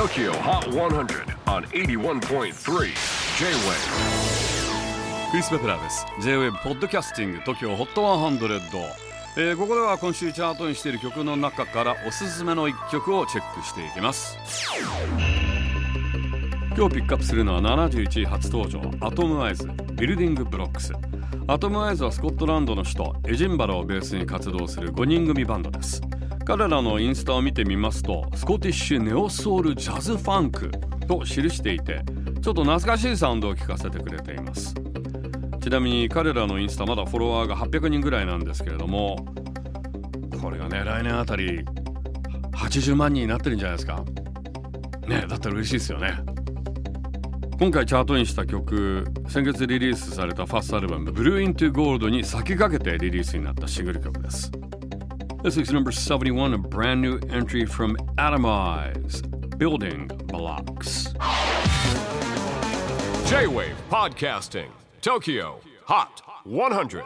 [0.00, 2.50] TOKYO HOT 100 on 81.3 J-WAVE
[5.30, 6.06] クリス・ベプラーです。
[6.22, 8.40] J-WAVE ポッドキャスティング TOKYO HOT 100、
[9.36, 14.38] えー、ここでは今週チャートにしている曲の中からおすすめの一曲をチェックしていきます。
[16.74, 20.94] 今日ピックアップするのは71位初登場アトムアイズビルディングブロックス
[21.46, 26.00] アトムアイズはスコットランドの首都エジンバラをベースに活動する5人組バンドです。
[26.44, 30.70] 彼らのインスタを見てみますとスコティッシュネオソウルジャズファンク
[31.06, 32.02] と記していて
[32.42, 34.74] ちょっと懐かしいサウンドを聞かせてくれています。
[35.60, 39.26] ちなみに彼らのインスタまだフォロワーが800人ぐらいなんですけれども
[40.40, 41.64] これがね来年あたり
[42.52, 44.02] 80万人になってるんじゃないですか。
[45.06, 46.14] ねだったら嬉しいですよね。
[47.58, 54.50] 今回チャートインした曲先月リリースされたファーストアルバム「Blue into Gold」に先駆けてリリースになったシングル曲です。
[55.42, 59.22] This is number 71, a brand new entry from Atomize,
[59.56, 61.04] Building Blocks.
[63.26, 67.04] J-WAVE PODCASTING TOKYO HOT 100